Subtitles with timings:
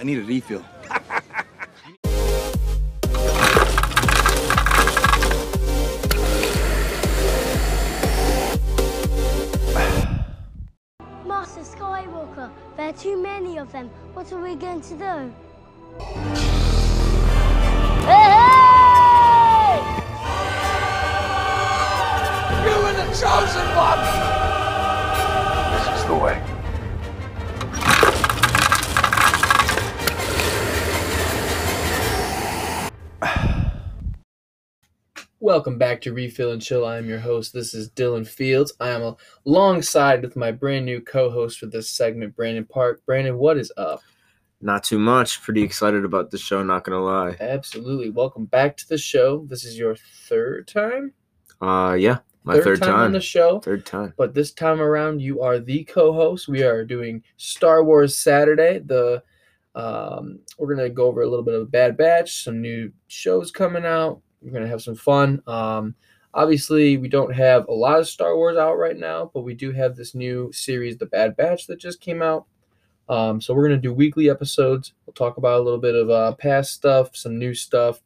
[0.00, 0.64] I need a refill.
[11.26, 13.90] Master Skywalker, there are too many of them.
[14.14, 15.34] What are we going to do?
[18.06, 18.38] Hey!
[22.62, 23.98] You were the chosen one!
[25.74, 26.47] This is the way.
[35.48, 36.84] Welcome back to Refill and Chill.
[36.84, 37.54] I am your host.
[37.54, 38.74] This is Dylan Fields.
[38.80, 39.14] I am
[39.46, 43.00] alongside with my brand new co-host for this segment, Brandon Park.
[43.06, 44.02] Brandon, what is up?
[44.60, 45.40] Not too much.
[45.40, 47.34] Pretty excited about the show, not gonna lie.
[47.40, 48.10] Absolutely.
[48.10, 49.46] Welcome back to the show.
[49.48, 49.96] This is your
[50.28, 51.14] third time?
[51.62, 53.00] Uh yeah, my third, on time.
[53.06, 53.60] On the show.
[53.60, 54.12] Third time.
[54.18, 56.48] But this time around, you are the co-host.
[56.48, 58.80] We are doing Star Wars Saturday.
[58.80, 59.22] The
[59.74, 63.50] um, we're gonna go over a little bit of a Bad Batch, some new shows
[63.50, 64.20] coming out.
[64.42, 65.42] We're gonna have some fun.
[65.46, 65.94] Um,
[66.34, 69.72] obviously, we don't have a lot of Star Wars out right now, but we do
[69.72, 72.46] have this new series, The Bad Batch, that just came out.
[73.08, 74.92] Um, so we're gonna do weekly episodes.
[75.06, 78.00] We'll talk about a little bit of uh, past stuff, some new stuff,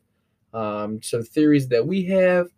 [0.55, 2.49] um, some theories that we have,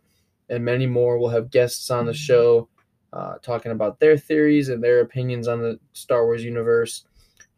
[0.49, 1.19] and many more.
[1.19, 2.69] We'll have guests on the show
[3.15, 7.05] uh, talking about their theories and their opinions on the Star Wars universe.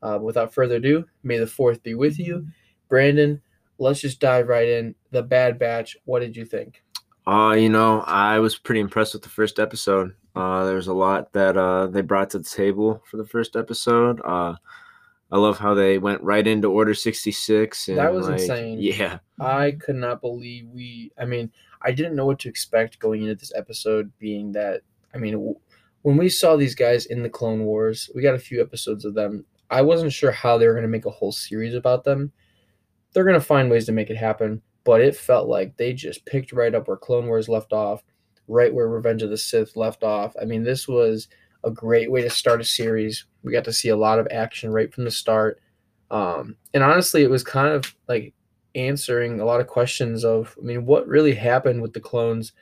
[0.02, 2.46] Uh, without further ado, may the fourth be with you,
[2.88, 3.40] Brandon.
[3.78, 4.94] Let's just dive right in.
[5.10, 5.96] The Bad Batch.
[6.04, 6.82] What did you think?
[7.26, 10.14] Uh, you know, I was pretty impressed with the first episode.
[10.34, 14.20] Uh, there's a lot that uh, they brought to the table for the first episode.
[14.24, 14.54] Uh,
[15.32, 17.88] I love how they went right into Order 66.
[17.88, 18.78] And, That was like, insane.
[18.80, 19.18] Yeah.
[19.40, 21.10] I could not believe we.
[21.18, 21.50] I mean,
[21.82, 24.82] I didn't know what to expect going into this episode, being that,
[25.14, 25.54] I mean,
[26.02, 29.14] when we saw these guys in the Clone Wars, we got a few episodes of
[29.14, 29.44] them.
[29.70, 32.32] I wasn't sure how they were going to make a whole series about them.
[33.16, 36.26] They're going to find ways to make it happen, but it felt like they just
[36.26, 38.04] picked right up where Clone Wars left off,
[38.46, 40.36] right where Revenge of the Sith left off.
[40.38, 41.28] I mean, this was
[41.64, 43.24] a great way to start a series.
[43.42, 45.62] We got to see a lot of action right from the start.
[46.10, 48.34] Um, and honestly, it was kind of like
[48.74, 52.52] answering a lot of questions of i mean what really happened with the clones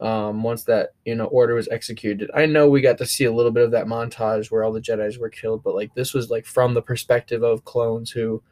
[0.00, 3.32] um, once that you know order was executed i know we got to see a
[3.32, 6.28] little bit of that montage where all the jedis were killed but like this was
[6.28, 8.42] like from the perspective of clones who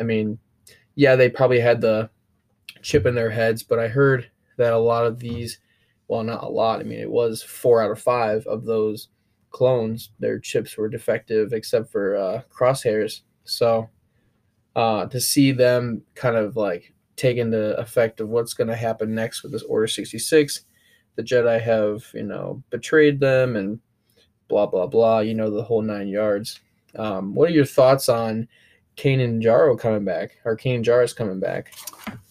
[0.00, 0.38] i mean
[0.94, 2.08] yeah they probably had the
[2.82, 5.60] chip in their heads but i heard that a lot of these
[6.08, 9.08] well not a lot i mean it was four out of five of those
[9.50, 13.88] clones their chips were defective except for uh, crosshairs so
[14.76, 19.14] uh, to see them kind of like take into effect of what's going to happen
[19.14, 20.62] next with this Order 66.
[21.16, 23.78] The Jedi have, you know, betrayed them and
[24.48, 26.60] blah, blah, blah, you know, the whole nine yards.
[26.96, 28.48] Um, what are your thoughts on
[28.96, 30.38] Kanan Jarro coming back?
[30.44, 31.74] Or Kanan Jarrus coming back?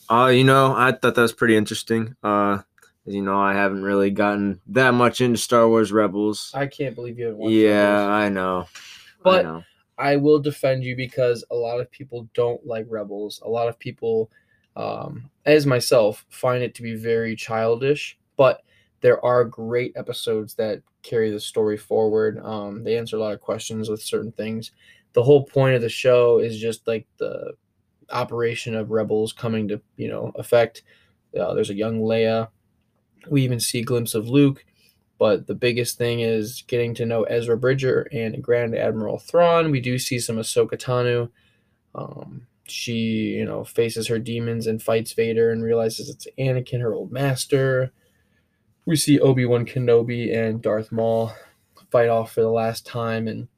[0.09, 2.15] Uh, you know, I thought that was pretty interesting.
[2.23, 2.59] Uh,
[3.07, 6.51] as you know, I haven't really gotten that much into Star Wars Rebels.
[6.53, 8.07] I can't believe you haven't watched yeah.
[8.07, 8.67] I know.
[9.23, 9.63] But- I know.
[9.99, 13.41] I will defend you because a lot of people don't like Rebels.
[13.45, 14.31] A lot of people,
[14.77, 18.17] um, as myself, find it to be very childish.
[18.37, 18.63] But
[19.01, 22.39] there are great episodes that carry the story forward.
[22.39, 24.71] Um, they answer a lot of questions with certain things.
[25.13, 27.53] The whole point of the show is just like the
[28.11, 30.83] operation of Rebels coming to you know effect.
[31.39, 32.49] Uh, there's a young Leia.
[33.29, 34.65] We even see a glimpse of Luke.
[35.19, 39.69] But the biggest thing is getting to know Ezra Bridger and Grand Admiral Thrawn.
[39.69, 41.29] We do see some Ahsoka Tano.
[41.93, 46.93] Um, she, you know, faces her demons and fights Vader and realizes it's Anakin, her
[46.93, 47.91] old master.
[48.85, 51.33] We see Obi Wan Kenobi and Darth Maul
[51.91, 53.49] fight off for the last time, and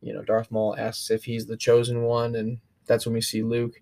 [0.00, 3.42] you know, Darth Maul asks if he's the chosen one, and that's when we see
[3.42, 3.80] Luke.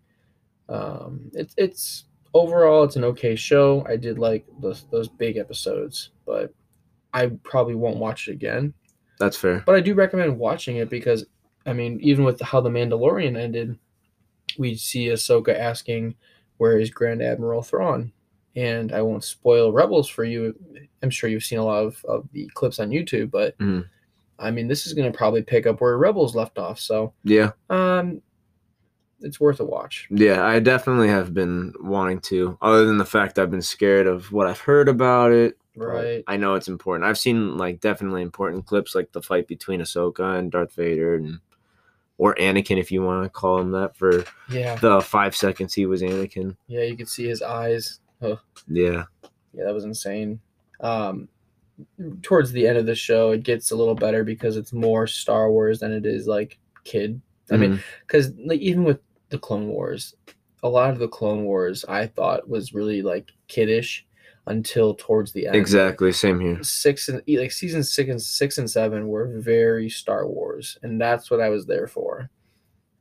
[0.69, 2.05] Um, it's it's
[2.35, 3.85] overall it's an okay show.
[3.89, 6.53] I did like those those big episodes, but
[7.13, 8.75] I probably won't watch it again.
[9.19, 9.63] That's fair.
[9.65, 11.25] But I do recommend watching it because,
[11.65, 13.79] I mean, even with how the Mandalorian ended,
[14.59, 16.17] we see Ahsoka asking,
[16.59, 18.13] "Where is Grand Admiral Thrawn?"
[18.57, 20.55] And I won't spoil Rebels for you.
[21.03, 23.87] I'm sure you've seen a lot of, of the clips on YouTube, but Mhm.
[24.39, 26.79] I mean, this is going to probably pick up where Rebels left off.
[26.79, 27.53] So, Yeah.
[27.71, 28.21] um,
[29.21, 30.07] it's worth a watch.
[30.11, 34.31] Yeah, I definitely have been wanting to, other than the fact I've been scared of
[34.33, 35.57] what I've heard about it.
[35.75, 36.23] Right.
[36.27, 37.09] I know it's important.
[37.09, 41.41] I've seen like definitely important clips like the fight between Ahsoka and Darth Vader and
[42.19, 44.77] or Anakin if you want to call him that for Yeah.
[44.77, 46.57] the five seconds he was Anakin.
[46.67, 46.83] Yeah.
[46.83, 48.01] You could see his eyes.
[48.23, 49.05] Oh, Yeah.
[49.53, 50.41] yeah, that was insane.
[50.81, 51.29] Um,
[52.23, 55.51] towards the end of the show, it gets a little better because it's more Star
[55.51, 57.21] Wars than it is like kid
[57.51, 57.81] I mean, Mhm.
[58.07, 60.15] because like even with the Clone Wars,
[60.65, 64.05] a lot of the Clone Wars I thought was really like kiddish
[64.49, 65.55] until towards the end.
[65.57, 66.63] exactly same here.
[66.63, 71.31] Six and like season six and six and seven were very Star Wars, and that's
[71.31, 72.31] what I was there for.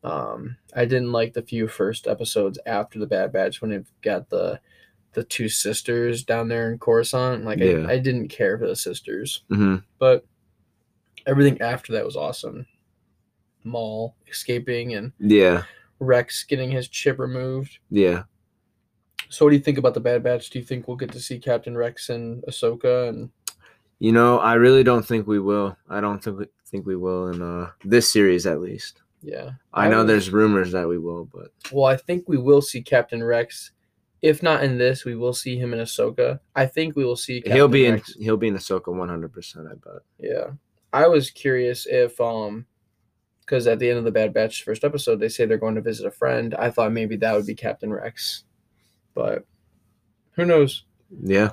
[0.03, 4.29] Um, I didn't like the few first episodes after the Bad Batch when it got
[4.29, 4.59] the
[5.15, 7.43] the two sisters down there in Coruscant.
[7.45, 7.85] Like Yeah.
[7.87, 10.25] I, I didn't care for the sisters, hmm but
[11.25, 12.67] everything after that was awesome.
[13.63, 15.63] Maul escaping and Yeah,
[15.99, 17.79] Rex getting his chip removed.
[17.89, 18.23] yeah.
[19.29, 20.51] So, what do you think about the Bad Batch?
[20.51, 23.09] Do you think we'll get to see Captain Rex and Ahsoka?
[23.09, 23.31] And
[23.97, 25.75] You know, I really don't think we will.
[25.89, 29.01] I don't think we, think we will in uh, this series at least.
[29.23, 32.61] yeah, I know was- there's rumors that we will, but Well, I think we will
[32.61, 33.71] see Captain Rex.
[34.25, 36.39] If not in this, we will see him in Ahsoka.
[36.55, 37.41] I think we will see.
[37.41, 38.15] Captain he'll be Rex.
[38.15, 39.31] in he'll be in Ahsoka 100.
[39.31, 40.01] percent I bet.
[40.19, 40.47] Yeah,
[40.91, 42.65] I was curious if um,
[43.41, 45.81] because at the end of the Bad Batch first episode, they say they're going to
[45.81, 46.55] visit a friend.
[46.55, 48.45] I thought maybe that would be Captain Rex,
[49.13, 49.45] but
[50.31, 50.85] who knows?
[51.21, 51.51] Yeah.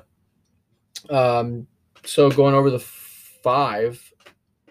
[1.11, 1.67] Um,
[2.07, 4.03] so going over the five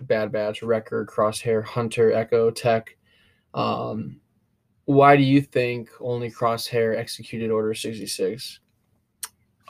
[0.01, 2.97] Bad Batch, Wrecker, Crosshair, Hunter, Echo, Tech.
[3.53, 4.21] Um,
[4.85, 8.59] why do you think only Crosshair executed Order sixty six?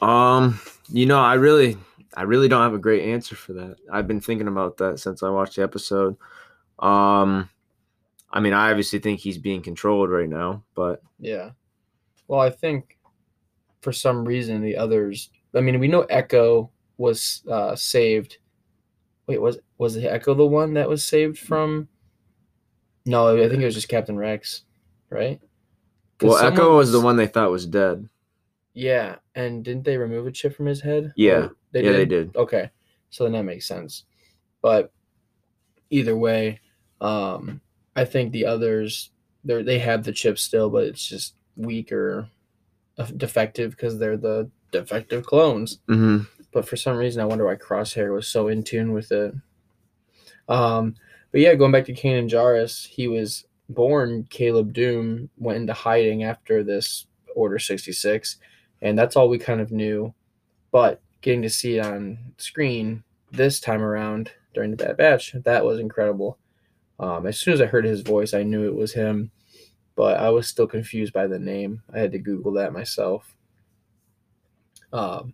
[0.02, 0.60] Um,
[0.90, 1.78] you know, I really,
[2.16, 3.76] I really don't have a great answer for that.
[3.92, 6.18] I've been thinking about that since I watched the episode.
[6.80, 7.50] Um,
[8.32, 11.52] I mean, I obviously think he's being controlled right now, but Yeah.
[12.28, 12.98] Well, I think
[13.82, 15.30] for some reason the others.
[15.54, 18.38] I mean, we know Echo was uh, saved.
[19.28, 21.88] Wait, was was Echo the one that was saved from?
[23.06, 24.64] No, I think it was just Captain Rex,
[25.12, 25.40] right?
[26.22, 28.08] well, Echo was the one they thought was dead.
[28.74, 31.14] Yeah, and didn't they remove a chip from his head?
[31.16, 31.32] Yeah.
[31.32, 32.00] Or they yeah, did.
[32.00, 32.36] they did.
[32.36, 32.70] Okay,
[33.10, 34.06] so then that makes sense.
[34.62, 34.92] But
[35.90, 36.60] either way,
[37.02, 37.62] um,
[37.96, 39.12] I think the others
[39.44, 42.30] they they have the chip still, but it's just weaker,
[42.98, 45.80] uh, defective because they're the defective clones.
[45.88, 46.20] hmm
[46.52, 49.34] But for some reason, I wonder why Crosshair was so in tune with it.
[50.48, 50.96] Um,
[51.32, 56.24] but yeah, going back to Kanan Jarrus, he was born Caleb Dume, went into hiding
[56.24, 58.38] after this Order 66,
[58.82, 60.14] and that's all we kind of knew.
[60.72, 65.66] But getting to see it on screen this time around during the Bad Batch, that
[65.66, 66.38] was incredible.
[67.00, 69.32] Um, as soon as I heard his voice, I knew it was him,
[69.96, 71.82] but I was still confused by the name.
[71.94, 73.36] I had to Google that myself.
[74.94, 75.34] Um,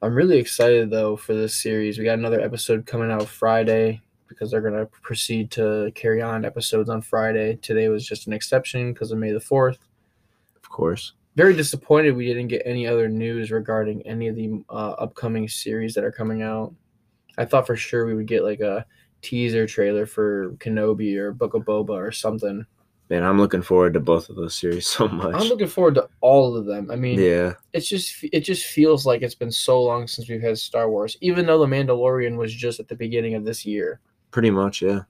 [0.00, 1.98] I'm really excited though for this series.
[1.98, 4.00] We got another episode coming out Friday
[4.38, 7.56] because they're gonna proceed to carry on episodes on Friday.
[7.56, 9.78] Today was just an exception because of May the Fourth.
[10.56, 11.14] Of course.
[11.34, 15.94] Very disappointed we didn't get any other news regarding any of the uh, upcoming series
[15.94, 16.72] that are coming out.
[17.36, 18.84] I thought for sure we would get like a
[19.22, 22.64] teaser trailer for Kenobi or Book of Boba or something.
[23.10, 25.34] Man, I'm looking forward to both of those series so much.
[25.34, 26.90] I'm looking forward to all of them.
[26.90, 27.54] I mean, yeah.
[27.72, 31.16] it's just it just feels like it's been so long since we've had Star Wars,
[31.20, 34.00] even though the Mandalorian was just at the beginning of this year.
[34.30, 35.02] Pretty much, yeah.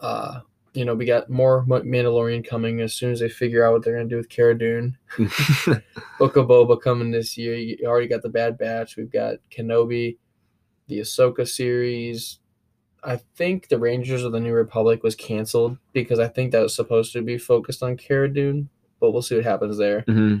[0.00, 0.40] Uh,
[0.72, 3.94] you know, we got more Mandalorian coming as soon as they figure out what they're
[3.96, 4.96] gonna do with Cara Dune.
[6.18, 7.54] Book of Boba coming this year.
[7.56, 8.96] You already got the Bad Batch.
[8.96, 10.16] We've got Kenobi,
[10.86, 12.38] the Ahsoka series.
[13.02, 16.74] I think the Rangers of the New Republic was canceled because I think that was
[16.76, 18.68] supposed to be focused on Cara Dune,
[19.00, 20.02] but we'll see what happens there.
[20.02, 20.38] hmm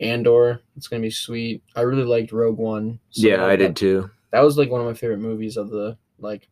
[0.00, 1.62] Andor, it's gonna be sweet.
[1.76, 2.98] I really liked Rogue One.
[3.10, 4.10] so Yeah, I that- did too.
[4.32, 6.48] That was like one of my favorite movies of the like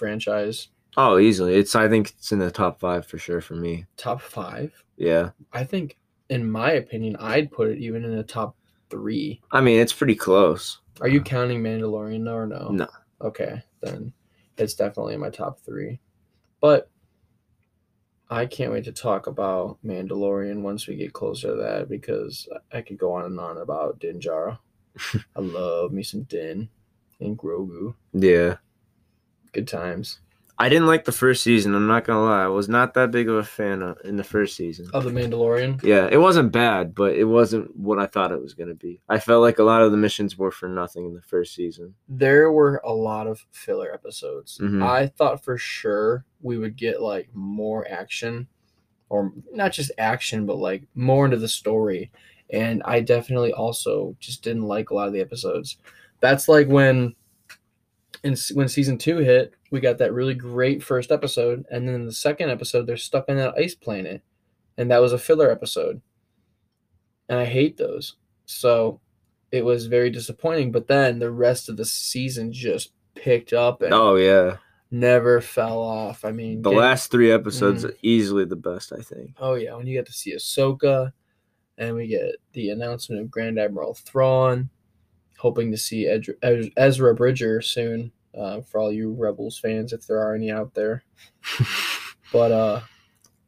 [0.00, 0.68] franchise.
[0.96, 1.54] Oh, easily.
[1.54, 3.86] It's I think it's in the top five for sure for me.
[3.96, 4.72] Top five.
[4.96, 5.30] Yeah.
[5.52, 5.98] I think,
[6.30, 8.56] in my opinion, I'd put it even in the top
[8.88, 9.40] three.
[9.52, 10.80] I mean, it's pretty close.
[11.00, 12.70] Are you counting Mandalorian though, or no?
[12.70, 12.88] No.
[13.20, 14.12] Okay, then
[14.56, 16.00] it's definitely in my top three.
[16.60, 16.90] But
[18.28, 22.80] I can't wait to talk about Mandalorian once we get closer to that because I
[22.80, 24.58] could go on and on about Din Djarin.
[25.36, 26.68] I love me some Din
[27.20, 27.94] and Grogu.
[28.12, 28.56] Yeah.
[29.52, 30.20] Good times.
[30.58, 31.74] I didn't like the first season.
[31.74, 32.44] I'm not gonna lie.
[32.44, 34.90] I was not that big of a fan of, in the first season.
[34.92, 35.82] Of the Mandalorian.
[35.82, 39.00] Yeah, it wasn't bad, but it wasn't what I thought it was gonna be.
[39.08, 41.94] I felt like a lot of the missions were for nothing in the first season.
[42.08, 44.58] there were a lot of filler episodes.
[44.58, 44.82] Mhm.
[44.82, 48.46] I thought for sure we would get like more action
[49.08, 52.10] or not just action but like more into the story
[52.50, 55.78] and I definitely also just didn't like a lot of the episodes.
[56.20, 57.14] That's like when
[58.24, 61.94] in s- when season 2 hit, we got that really great first episode and then
[61.94, 64.22] in the second episode they're stuck on that ice planet
[64.76, 66.00] and that was a filler episode.
[67.28, 68.16] And I hate those.
[68.46, 69.00] So
[69.52, 70.72] it was very disappointing.
[70.72, 74.56] But then the rest of the season just picked up, and Oh yeah.
[74.90, 76.24] never fell off.
[76.24, 77.90] I mean, The last three episodes Mm.
[77.90, 79.34] are easily the best, I think.
[79.38, 81.12] Oh yeah, when you get to see Ahsoka,
[81.78, 84.68] and we get the announcement of Grand Admiral Thrawn,
[85.40, 88.12] hoping to see Ed- Ezra Bridger soon.
[88.32, 91.02] Uh, for all you Rebels fans, if there are any out there.
[92.32, 92.80] But uh,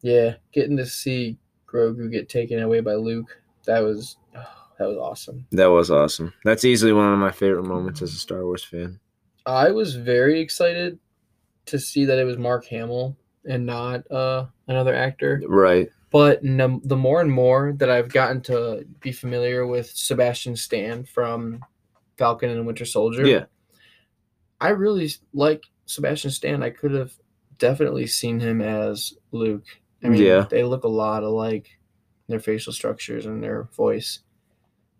[0.00, 5.46] yeah, getting to see Grogu get taken away by Luke, that was that was awesome.
[5.52, 6.32] That was awesome.
[6.44, 8.98] That's easily one of my favorite moments as a Star Wars fan.
[9.46, 10.98] I was very excited
[11.66, 15.42] to see that it was Mark Hamill and not uh, another actor.
[15.46, 15.88] Right.
[16.10, 21.04] But no, the more and more that I've gotten to be familiar with Sebastian Stan
[21.04, 21.64] from
[22.18, 23.44] Falcon and Winter Soldier, Yeah.
[24.60, 26.62] I really like Sebastian Stan.
[26.62, 27.12] I could have
[27.58, 29.64] definitely seen him as Luke.
[30.04, 30.46] I mean, Yeah.
[30.48, 31.78] they look a lot alike,
[32.28, 34.20] their facial structures and their voice.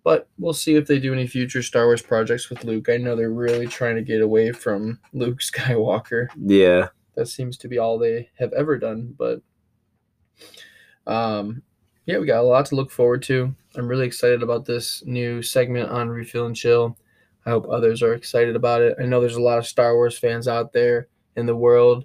[0.04, 2.88] But we'll see if they do any future Star Wars projects with Luke.
[2.88, 6.88] I know they're really trying to get away from Luke Skywalker Yeah.
[7.14, 9.42] that seems to be all they have ever done but
[11.06, 11.62] um
[12.06, 15.42] yeah we got a lot to look forward to i'm really excited about this new
[15.42, 16.96] segment on refill and chill
[17.46, 18.96] i hope others are excited about it.
[19.00, 22.04] I know there's a lot of star wars fans out there in the world.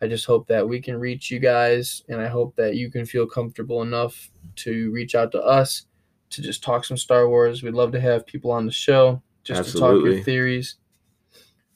[0.00, 3.04] I just hope that we can reach you guys and i hope that you can
[3.04, 5.86] feel comfortable enough to reach out to us
[6.30, 7.62] to just talk some star wars.
[7.62, 10.76] We'd love to have people on the show just to talk your theories.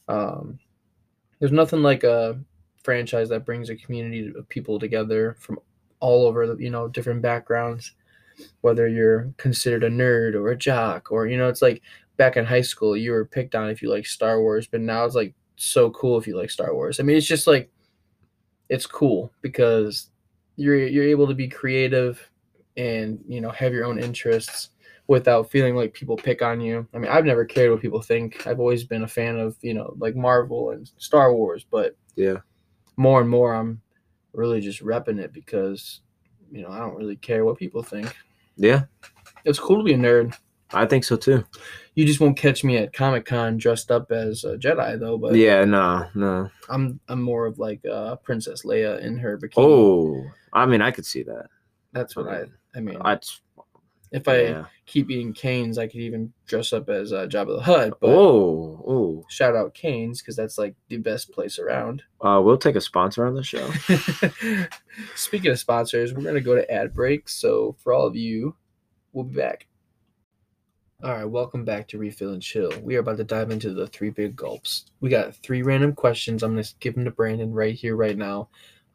[0.09, 0.59] Um
[1.39, 2.39] there's nothing like a
[2.85, 5.59] franchise that brings a community of people together from
[6.01, 7.93] all over the you know different backgrounds
[8.61, 11.83] whether you're considered a nerd or a jock or you know it's like
[12.23, 15.05] back in high school you were picked on if you like star wars but now
[15.05, 17.69] it's like so cool if you like star wars i mean it's just like
[18.69, 20.11] it's cool because
[20.57, 22.31] you're you're able to be creative
[22.77, 24.69] and you know have your own interests
[25.09, 28.47] without feeling like people pick on you i mean i've never cared what people think
[28.47, 32.39] i've always been a fan of you know like marvel and star wars but Yeah.
[32.97, 33.81] more and more I'm
[34.33, 36.01] really just repping it because
[36.53, 38.09] you know I don't really care what people think.
[38.57, 38.85] Yeah.
[39.45, 40.37] It's cool to be a nerd.
[40.73, 41.45] I think so too.
[41.95, 45.19] You just won't catch me at Comic Con dressed up as a Jedi though.
[45.19, 46.51] But Yeah, no, no.
[46.69, 49.53] I'm I'm more of like uh, Princess Leia in her bikini.
[49.57, 51.47] Oh, I mean, I could see that.
[51.93, 52.99] that's what I I mean.
[53.03, 53.19] I,
[54.13, 54.65] if I yeah.
[54.85, 57.99] keep eating Cane's, I could even dress up as uh, Jabba the Hutt.
[57.99, 59.25] But Oh, oh.
[59.31, 62.03] shout out Cane's because that's like the best place around.
[62.21, 63.71] Uh, we'll take a sponsor on the show.
[65.17, 67.29] Speaking of sponsors, we're going to go to ad break.
[67.29, 68.55] So, for all of you,
[69.15, 69.67] we'll be back.
[71.03, 72.71] All right, welcome back to Refill and Chill.
[72.81, 74.87] We are about to dive into the three big gulps.
[75.01, 76.43] We got three random questions.
[76.43, 78.49] I'm going to give them to Brandon right here, right now.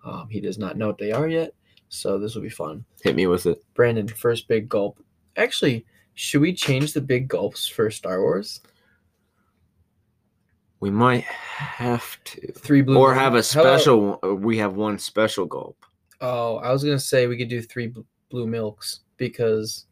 [0.05, 1.53] Um, he does not know what they are yet,
[1.89, 2.85] so this will be fun.
[3.03, 3.61] Hit me with it.
[3.73, 5.03] Brandon, first big gulp.
[5.35, 8.61] Actually, should we change the big gulps for Star Wars?
[10.79, 14.17] We might have to, Three blue or have a special.
[14.21, 15.75] one- We have one special gulp.
[16.21, 19.86] Oh, I was gonna say we could do three bl- blue milks because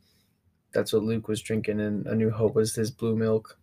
[0.76, 3.58] that's what Luke was drinking in A New Hope was his blue milk.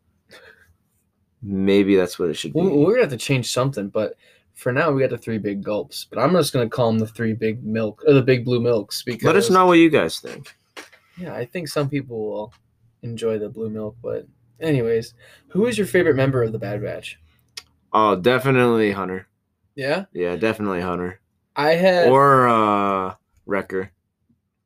[1.42, 2.60] Maybe that's what it should be.
[2.60, 4.14] We- We're gonna have to change something, but
[4.54, 6.04] for now we got the three big gulps.
[6.08, 9.02] But I'm just gonna call them the three big milk or the big blue milks
[9.02, 10.54] because Let us know what you guys think.
[11.18, 12.54] Yeah, I think some people will
[13.02, 14.26] enjoy the blue milk, but
[14.60, 15.14] anyways,
[15.48, 17.18] who is your favorite member of the Bad Batch?
[17.92, 19.26] Oh, definitely Hunter.
[19.74, 21.20] Yeah, Yeah, definitely Hunter.
[21.56, 23.14] I had Or uh
[23.46, 23.90] Wrecker.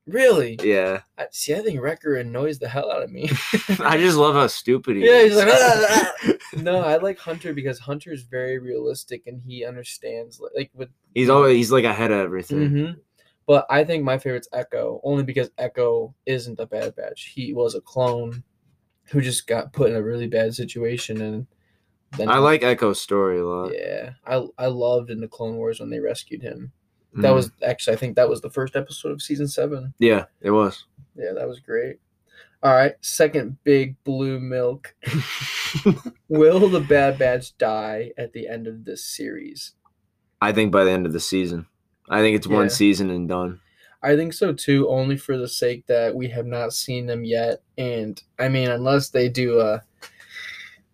[0.06, 0.58] Really.
[0.62, 1.00] Yeah.
[1.18, 3.28] I, see, I think Wrecker annoys the hell out of me.
[3.80, 5.34] I just love how stupid he Yeah, is.
[5.34, 9.64] he's like, "Ah, ah." no, I like Hunter because Hunter is very realistic and he
[9.64, 10.88] understands like, like with.
[11.14, 12.68] he's always he's like ahead of everything.
[12.68, 12.90] hmm
[13.46, 17.32] But I think my favorite's Echo only because Echo isn't a bad batch.
[17.34, 18.42] He was a clone
[19.10, 21.46] who just got put in a really bad situation and.
[22.16, 23.72] Then I like Echo's story a lot.
[23.74, 26.72] Yeah, I I loved in the Clone Wars when they rescued him.
[27.16, 27.34] That Mhm.
[27.34, 29.94] was actually I think that was the first episode of season seven.
[29.98, 30.84] yeah, it was.
[31.16, 31.98] Yeah, that was great.
[32.62, 34.94] All right, second big blue milk.
[36.28, 39.72] Will the Bad Batch die at the end of this series?
[40.40, 41.66] I think by the end of the season.
[42.08, 42.54] I think it's Yeah.
[42.54, 43.60] one season and done.
[44.02, 47.62] I think so too, only for the sake that we have not seen them yet.
[47.78, 49.82] And I mean, unless they do a,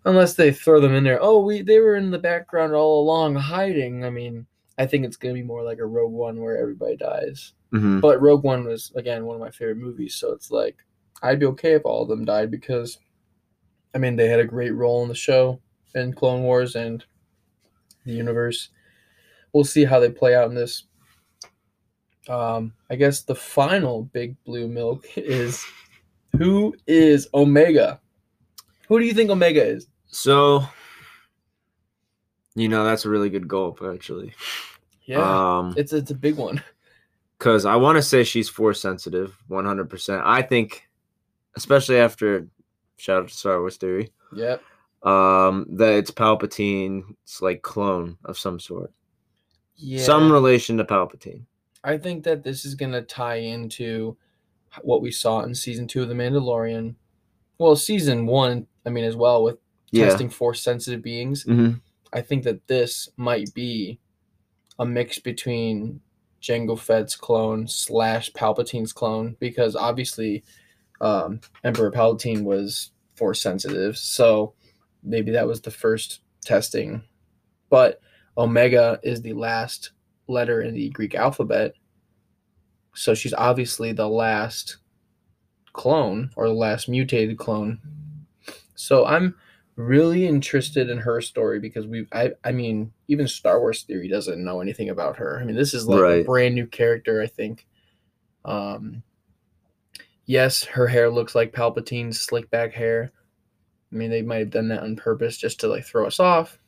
[0.05, 3.35] unless they throw them in there, oh, we they were in the background all along
[3.37, 4.05] hiding.
[4.05, 4.47] I mean,
[4.83, 7.53] I think it's gonna be more like a Rogue One where everybody dies.
[7.71, 10.77] hmm But Rogue One was again one of my favorite movies, so it's like
[11.23, 12.99] I'd be okay if all of them died because,
[13.95, 15.61] I mean, they had a great role in the show
[15.95, 17.05] in Clone Wars and
[18.05, 18.71] the universe.
[19.53, 20.85] We'll see how they play out in this.
[22.29, 25.65] Um, I guess the final big blue milk is
[26.39, 28.01] who is Omega?
[28.89, 29.87] Who do you think Omega is?
[30.09, 30.65] So
[32.55, 34.35] You know, that's a really good gulp, actually.
[35.13, 36.63] Yeah, Um, it's it's a big one.
[37.39, 40.23] because I want to say she's force sensitive, one hundred percent.
[40.25, 40.89] I think,
[41.57, 42.47] especially after
[42.97, 44.63] shout out to Star Wars theory, Yep.
[45.03, 48.93] um, that it's Palpatine's like clone of some sort,
[49.77, 50.05] Yeah.
[50.05, 51.43] some relation to Palpatine.
[51.85, 54.17] I think that this is gonna tie into
[54.83, 56.95] what we saw in season two of The Mandalorian.
[57.59, 59.59] Well, season one, I mean, as well with
[59.91, 60.07] Yeah.
[60.07, 61.43] testing force sensitive beings.
[61.43, 61.73] hmm
[62.15, 63.99] I think that this might be
[64.83, 66.01] a mix between
[66.43, 70.43] Jango Fett's clone slash Palpatine's clone because obviously
[71.01, 74.55] um, Emperor Palpatine was force sensitive, so
[75.05, 77.01] maybe that was the first testing.
[77.71, 78.01] But
[78.37, 79.93] Omega is the last
[80.27, 81.75] letter in the Greek alphabet,
[82.93, 84.79] so she's obviously the last
[85.75, 87.79] clone or the last mutated clone.
[88.75, 89.37] So I'm
[89.77, 94.45] really interested in her story because we've I, I mean even Star Wars theory doesn't
[94.45, 95.39] know anything about her.
[95.41, 97.67] I mean this is like a brand new character I think.
[98.45, 99.03] Um
[100.27, 103.13] yes, her hair looks like Palpatine's slick back hair.
[103.93, 106.59] I mean they might have done that on purpose just to like throw us off,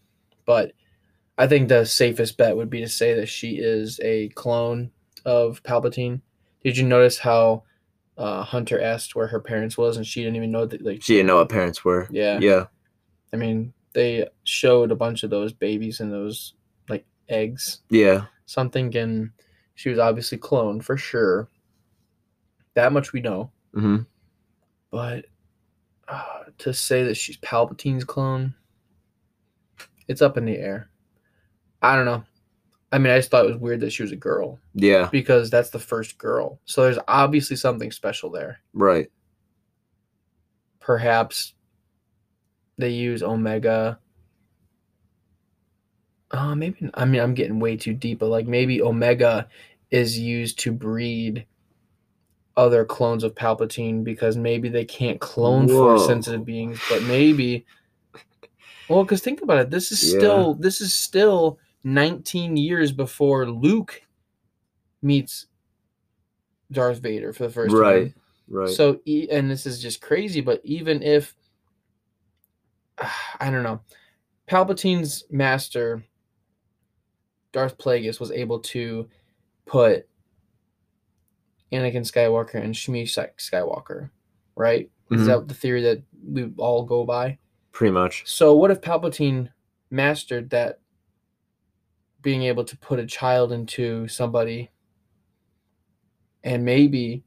[0.47, 0.73] but
[1.37, 4.93] I think the safest bet would be to say that she is a clone
[5.25, 6.21] of Palpatine.
[6.63, 7.65] Did you notice how
[8.17, 11.15] uh, Hunter asked where her parents was and she didn't even know that like She
[11.15, 12.09] didn't know what parents were.
[12.11, 12.67] yeah Yeah.
[13.33, 16.55] I mean, they showed a bunch of those babies and those
[16.89, 18.27] like eggs, Yeah.
[18.47, 19.31] something, and
[19.75, 21.49] she was obviously cloned for sure.
[22.75, 23.99] That much we know, hmm
[24.91, 25.25] but
[26.07, 28.55] uh, to say that she's Palpatine's clone,
[30.07, 30.89] it's up in the air.
[31.83, 32.23] I don't know.
[32.93, 35.09] I mean, I just thought it was weird that she was a girl Yeah.
[35.11, 36.61] because that's the first girl.
[36.65, 38.61] So there's obviously something special there.
[38.73, 39.09] Right.
[40.81, 41.55] perhaps
[42.79, 43.99] they use omega
[46.31, 49.49] uh maybe i mean i'm getting way too deep but like maybe omega
[49.91, 51.47] is used to breed
[52.57, 57.65] other clones of palpatine because maybe they can't clone force sensitive beings but maybe
[58.89, 60.19] well because think about it this is Yeah.
[60.19, 64.03] still this is still 19 years before luke
[65.03, 65.47] meets
[66.73, 68.15] darth vader for the first time Right.
[68.49, 68.69] Right.
[68.71, 71.35] so, and this is just crazy, but even if
[73.41, 73.81] I don't know,
[74.49, 76.05] Palpatine's master,
[77.53, 79.09] Darth Plagueis, was able to
[79.67, 80.07] put
[81.73, 84.11] Anakin Skywalker and Shmi Sky- Skywalker,
[84.57, 84.91] right?
[85.11, 85.27] Is Mhm.
[85.27, 87.39] that the theory that we all go by?
[87.73, 88.27] Pretty much.
[88.27, 89.51] So, what if Palpatine
[89.91, 90.81] mastered that
[92.23, 94.71] being able to put a child into somebody
[96.43, 97.25] and maybe,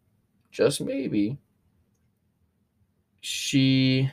[0.52, 1.38] just maybe,
[3.22, 4.10] she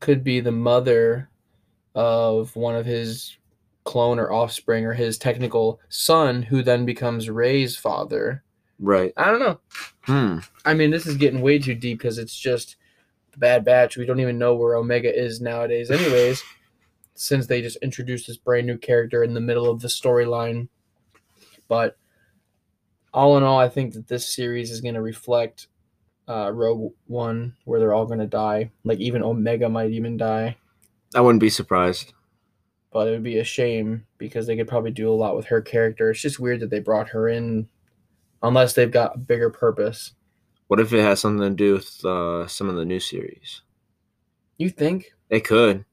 [0.00, 1.28] could be the mother
[1.94, 3.36] of one of his
[3.84, 8.42] clone or offspring or his technical son who then becomes Rey's father.
[8.78, 9.12] Right.
[9.16, 9.60] I don't know.
[10.02, 10.38] Hmm.
[10.64, 12.76] I mean, this is getting way too deep because it's just
[13.32, 13.96] the Bad Batch.
[13.96, 16.42] We don't even know where Omega is nowadays, anyways,
[17.14, 20.68] since they just introduced this brand new character in the middle of the storyline.
[21.68, 21.98] But
[23.12, 25.68] all in all, I think that this series is going to reflect
[26.30, 28.70] uh, Rogue One, where they're all to die.
[28.84, 30.56] Like, even Omega might even die.
[31.14, 32.12] I wouldn't be surprised.
[32.92, 35.60] But it would be a shame because they could probably do a lot with her
[35.60, 36.10] character.
[36.10, 37.68] It's just weird that they brought her in,
[38.42, 40.12] unless they've got a bigger purpose.
[40.68, 43.62] What if it has something to do with uh, some of the new series?
[44.56, 45.12] You think?
[45.30, 45.84] It could.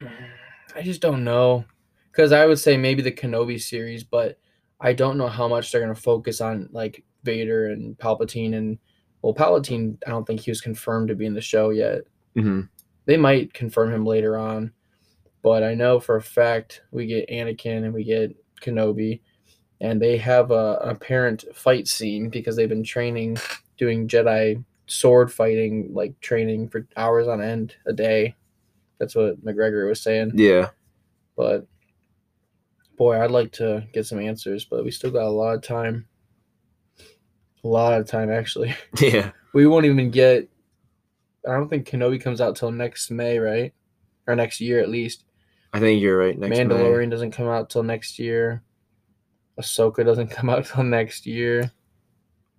[0.00, 1.66] I just don't know.
[2.10, 4.38] Because I would say maybe the Kenobi series, but
[4.80, 8.54] I don't know how much they're to focus on like Vader and Palpatine.
[8.54, 8.78] And
[9.22, 12.02] well, Palpatine, I don't think he was confirmed to be in the show yet.
[12.34, 12.62] hmm
[13.06, 14.72] They might confirm him later on.
[15.42, 19.20] But I know for a fact we get Anakin and we get Kenobi.
[19.80, 23.38] And they have a, an apparent fight scene because they've been training,
[23.76, 28.34] doing Jedi sword fighting, like training for hours on end a day.
[28.98, 30.32] That's what McGregor was saying.
[30.34, 30.70] Yeah.
[31.36, 31.68] But
[32.96, 36.08] boy, I'd like to get some answers, but we still got a lot of time.
[37.64, 38.74] A lot of time, actually.
[39.00, 39.32] Yeah.
[39.54, 40.48] We won't even get.
[41.48, 43.72] I don't think Kenobi comes out till next May, right?
[44.26, 45.24] Or next year at least.
[45.72, 46.38] I think you're right.
[46.38, 46.64] Next May.
[46.64, 48.62] Mandalorian doesn't come out till next year.
[49.58, 51.72] Ahsoka doesn't come out till next year.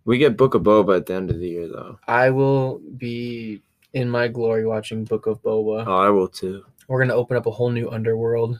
[0.05, 1.99] We get Book of Boba at the end of the year, though.
[2.07, 3.62] I will be
[3.93, 5.85] in my glory watching Book of Boba.
[5.85, 6.63] Oh, I will too.
[6.88, 8.59] We're gonna open up a whole new underworld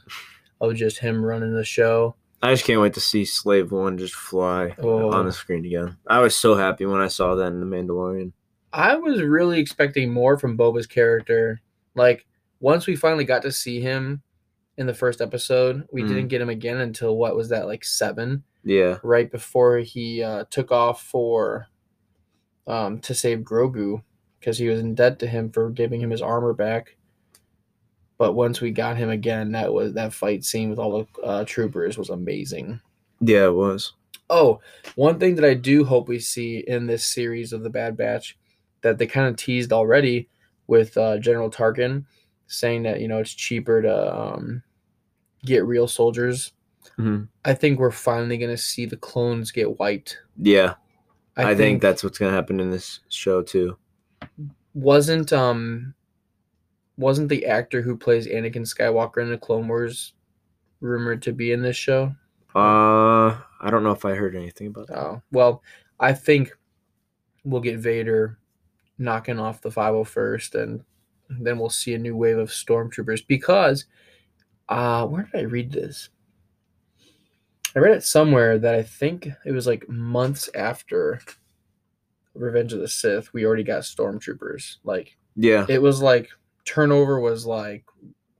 [0.60, 2.14] of just him running the show.
[2.42, 5.12] I just can't wait to see Slave One just fly Oh.
[5.12, 5.96] on the screen again.
[6.06, 8.32] I was so happy when I saw that in The Mandalorian.
[8.72, 11.60] I was really expecting more from Boba's character.
[11.94, 12.26] Like
[12.60, 14.22] once we finally got to see him
[14.78, 15.86] in the first episode.
[15.92, 16.08] We Mm.
[16.08, 18.98] didn't get him again until what was that like seven, Yeah.
[19.02, 21.66] right before he uh, took off for
[22.66, 24.02] um, to save Grogu
[24.38, 26.96] because he was in debt to him for giving him his armor back.
[28.20, 31.44] But once we got him again, that was that fight scene with all the uh,
[31.46, 32.78] troopers was amazing.
[33.18, 33.94] Yeah, it was.
[34.28, 34.60] Oh,
[34.94, 38.36] one thing that I do hope we see in this series of the Bad Batch
[38.82, 40.28] that they kind of teased already
[40.66, 42.04] with uh, General Tarkin
[42.46, 44.62] saying that you know it's cheaper to um,
[45.42, 46.52] get real soldiers.
[46.98, 47.26] Mhm.
[47.46, 50.18] I think we're finally gonna see the clones get wiped.
[50.36, 50.74] Yeah,
[51.38, 53.78] I, think, that's what's gonna happen in this show too.
[54.74, 55.94] wasn't um
[57.00, 60.12] wasn't the actor who plays Anakin Skywalker in the Clone Wars
[60.80, 62.14] rumored to be in this show.
[62.54, 64.98] Uh, I don't know if I heard anything about that.
[64.98, 65.62] Oh, well,
[65.98, 66.52] I think
[67.44, 68.38] we'll get Vader
[68.98, 70.84] knocking off the 501st and
[71.30, 73.86] then we'll see a new wave of stormtroopers because
[74.68, 76.10] uh where did I read this?
[77.74, 81.20] I read it somewhere that I think it was like months after
[82.34, 84.76] Revenge of the Sith, we already got stormtroopers.
[84.84, 86.28] Like Yeah, it was like
[86.64, 87.84] turnover was like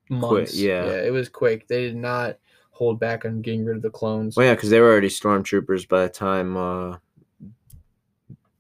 [0.08, 0.56] months.
[0.56, 0.84] yeah.
[0.86, 1.68] yeah, it was quick.
[1.68, 2.36] They did not
[2.70, 4.36] hold back on getting rid of the clones.
[4.36, 6.96] well, yeah, because they were already stormtroopers by the time uh,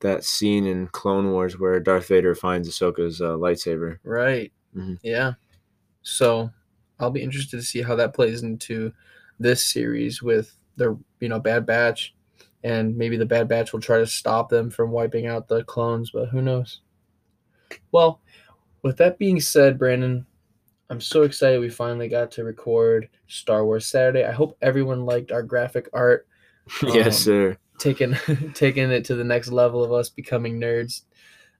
[0.00, 3.98] that scene in Clone Wars where Darth Vader finds Ahsoka's uh, lightsaber.
[4.02, 4.52] Right.
[4.76, 4.98] Mhm.
[5.02, 5.32] Yeah.
[6.02, 6.50] So
[6.98, 8.92] I'll be interested to see how that plays into
[9.38, 12.14] this series with the you know Bad Batch,
[12.64, 16.10] and maybe the Bad Batch will try to stop them from wiping out the clones,
[16.10, 16.80] but who knows?
[17.92, 18.20] Well,
[18.82, 20.26] with that being said, Brandon,
[20.88, 24.24] I'm so excited we finally got to record Star Wars Saturday.
[24.24, 26.26] I hope everyone liked our graphic art
[26.82, 27.56] yes, Um, sir.
[27.78, 28.14] taking
[28.54, 31.02] taking it to the next level of us becoming nerds.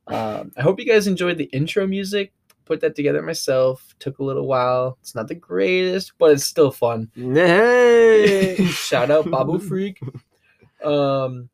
[0.07, 2.33] Um, I hope you guys enjoyed the intro music.
[2.65, 3.95] Put that together myself.
[3.99, 4.97] Took a little while.
[5.01, 7.11] It's not the greatest, but it's still fun.
[7.15, 8.65] Hey!
[8.71, 9.99] Shout out Babu Frik.
[10.85, 11.49] Um,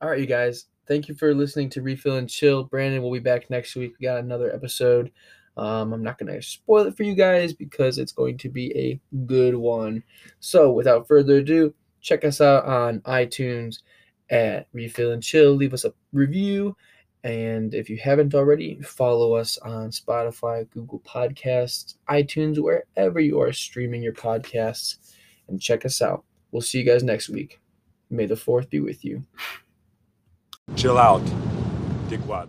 [0.00, 0.66] all right, you guys.
[0.90, 2.64] Thank you for listening to Refill and Chill.
[2.64, 3.94] Brandon will be back next week.
[4.00, 5.12] We got another episode.
[5.56, 8.76] Um, I'm not going to spoil it for you guys because it's going to be
[8.76, 10.02] a good one.
[10.40, 13.82] So, without further ado, check us out on iTunes
[14.30, 15.52] at Refill and Chill.
[15.52, 16.76] Leave us a review.
[17.22, 23.52] And if you haven't already, follow us on Spotify, Google Podcasts, iTunes, wherever you are
[23.52, 24.96] streaming your podcasts.
[25.46, 26.24] And check us out.
[26.50, 27.60] We'll see you guys next week.
[28.10, 29.24] May the 4th be with you.
[30.76, 31.22] Chill out,
[32.08, 32.48] dickwad.